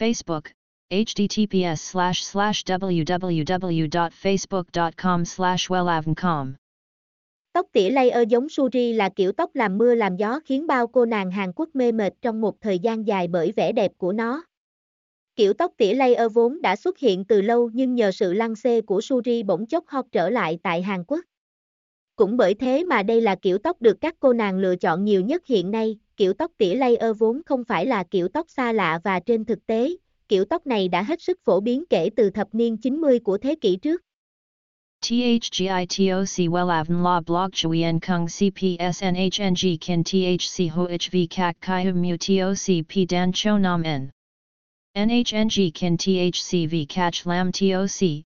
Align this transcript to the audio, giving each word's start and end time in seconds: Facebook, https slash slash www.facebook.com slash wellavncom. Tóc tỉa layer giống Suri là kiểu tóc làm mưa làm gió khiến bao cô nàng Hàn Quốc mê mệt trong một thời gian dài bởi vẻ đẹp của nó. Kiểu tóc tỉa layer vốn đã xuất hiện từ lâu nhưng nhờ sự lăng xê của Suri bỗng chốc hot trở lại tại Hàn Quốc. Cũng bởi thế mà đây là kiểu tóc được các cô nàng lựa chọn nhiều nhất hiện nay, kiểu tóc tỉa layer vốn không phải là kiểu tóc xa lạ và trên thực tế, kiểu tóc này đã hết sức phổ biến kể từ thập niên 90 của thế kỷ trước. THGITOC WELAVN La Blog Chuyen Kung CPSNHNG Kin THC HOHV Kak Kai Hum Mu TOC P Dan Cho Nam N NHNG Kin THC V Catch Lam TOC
Facebook, 0.00 0.44
https 0.90 1.76
slash 1.76 2.22
slash 2.22 2.64
www.facebook.com 2.64 5.24
slash 5.24 5.70
wellavncom. 5.70 6.52
Tóc 7.52 7.66
tỉa 7.72 7.90
layer 7.90 8.28
giống 8.28 8.48
Suri 8.48 8.92
là 8.92 9.08
kiểu 9.08 9.32
tóc 9.32 9.50
làm 9.54 9.78
mưa 9.78 9.94
làm 9.94 10.16
gió 10.16 10.40
khiến 10.44 10.66
bao 10.66 10.86
cô 10.86 11.06
nàng 11.06 11.30
Hàn 11.30 11.52
Quốc 11.56 11.68
mê 11.74 11.92
mệt 11.92 12.12
trong 12.22 12.40
một 12.40 12.60
thời 12.60 12.78
gian 12.78 13.06
dài 13.06 13.28
bởi 13.28 13.52
vẻ 13.56 13.72
đẹp 13.72 13.92
của 13.98 14.12
nó. 14.12 14.44
Kiểu 15.36 15.52
tóc 15.52 15.72
tỉa 15.76 15.94
layer 15.94 16.32
vốn 16.32 16.62
đã 16.62 16.76
xuất 16.76 16.98
hiện 16.98 17.24
từ 17.24 17.42
lâu 17.42 17.70
nhưng 17.72 17.94
nhờ 17.94 18.12
sự 18.12 18.32
lăng 18.32 18.56
xê 18.56 18.80
của 18.80 19.00
Suri 19.00 19.42
bỗng 19.42 19.66
chốc 19.66 19.88
hot 19.88 20.04
trở 20.12 20.30
lại 20.30 20.58
tại 20.62 20.82
Hàn 20.82 21.04
Quốc. 21.04 21.20
Cũng 22.16 22.36
bởi 22.36 22.54
thế 22.54 22.84
mà 22.84 23.02
đây 23.02 23.20
là 23.20 23.36
kiểu 23.42 23.58
tóc 23.58 23.82
được 23.82 24.00
các 24.00 24.14
cô 24.20 24.32
nàng 24.32 24.58
lựa 24.58 24.76
chọn 24.76 25.04
nhiều 25.04 25.20
nhất 25.20 25.46
hiện 25.46 25.70
nay, 25.70 25.98
kiểu 26.20 26.32
tóc 26.32 26.52
tỉa 26.58 26.74
layer 26.74 27.18
vốn 27.18 27.40
không 27.46 27.64
phải 27.64 27.86
là 27.86 28.04
kiểu 28.10 28.28
tóc 28.28 28.46
xa 28.50 28.72
lạ 28.72 29.00
và 29.04 29.20
trên 29.20 29.44
thực 29.44 29.66
tế, 29.66 29.96
kiểu 30.28 30.44
tóc 30.44 30.66
này 30.66 30.88
đã 30.88 31.02
hết 31.02 31.22
sức 31.22 31.38
phổ 31.44 31.60
biến 31.60 31.84
kể 31.90 32.10
từ 32.16 32.30
thập 32.30 32.48
niên 32.52 32.76
90 32.76 33.18
của 33.20 33.38
thế 33.38 33.54
kỷ 33.60 33.76
trước. 33.76 34.02
THGITOC 35.02 36.50
WELAVN 36.50 37.02
La 37.02 37.20
Blog 37.20 37.50
Chuyen 37.52 38.00
Kung 38.00 38.26
CPSNHNG 38.26 39.76
Kin 39.80 40.02
THC 40.04 40.74
HOHV 40.74 41.16
Kak 41.30 41.56
Kai 41.60 41.84
Hum 41.84 42.02
Mu 42.02 42.16
TOC 42.16 42.84
P 42.88 43.10
Dan 43.10 43.32
Cho 43.34 43.58
Nam 43.58 43.82
N 43.82 44.10
NHNG 44.94 45.70
Kin 45.74 45.96
THC 45.96 46.70
V 46.70 46.74
Catch 46.88 47.26
Lam 47.26 47.52
TOC 47.52 48.29